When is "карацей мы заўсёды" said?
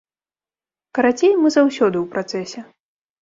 0.99-1.97